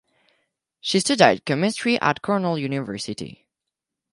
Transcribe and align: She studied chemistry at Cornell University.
She 0.79 0.99
studied 0.99 1.45
chemistry 1.45 2.01
at 2.01 2.23
Cornell 2.23 2.57
University. 2.57 3.45